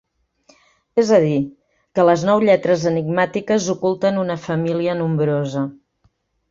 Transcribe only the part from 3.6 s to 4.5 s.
oculten una